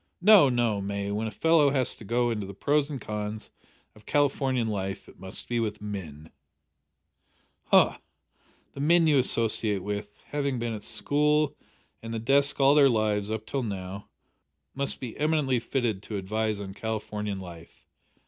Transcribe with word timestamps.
No, 0.19 0.49
no, 0.49 0.81
May, 0.81 1.11
when 1.11 1.27
a 1.27 1.29
fellow 1.31 1.69
has 1.69 1.95
to 1.97 2.03
go 2.03 2.31
into 2.31 2.47
the 2.47 2.55
pros 2.55 2.89
and 2.89 2.99
cons 2.99 3.51
of 3.95 4.07
Californian 4.07 4.67
life 4.67 5.07
it 5.07 5.19
must 5.19 5.47
be 5.47 5.59
with 5.59 5.79
men." 5.79 6.31
"H'm! 7.71 7.97
the 8.73 8.79
men 8.79 9.05
you 9.05 9.19
associate 9.19 9.83
with, 9.83 10.09
having 10.29 10.57
been 10.57 10.73
at 10.73 10.81
school 10.81 11.55
and 12.01 12.15
the 12.15 12.17
desk 12.17 12.59
all 12.59 12.73
their 12.73 12.89
lives 12.89 13.29
up 13.29 13.45
till 13.45 13.61
now, 13.61 14.09
must 14.73 14.99
be 14.99 15.15
eminently 15.19 15.59
fitted 15.59 16.01
to 16.01 16.17
advise 16.17 16.59
on 16.59 16.73
Californian 16.73 17.39
life! 17.39 17.85